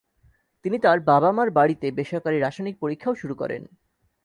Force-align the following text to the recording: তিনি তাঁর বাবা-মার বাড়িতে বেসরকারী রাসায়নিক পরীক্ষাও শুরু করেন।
তিনি 0.65 0.77
তাঁর 0.79 0.97
বাবা-মার 1.01 1.49
বাড়িতে 1.49 1.87
বেসরকারী 1.91 2.37
রাসায়নিক 2.39 2.75
পরীক্ষাও 2.79 3.15
শুরু 3.15 3.35
করেন। 3.35 3.61